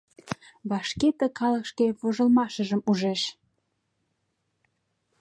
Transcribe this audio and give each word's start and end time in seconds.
Вашке 0.69 1.07
ты 1.17 1.25
калык 1.39 1.65
шке 1.71 1.85
вожылмашыжым 1.99 2.81
ужеш! 2.89 3.21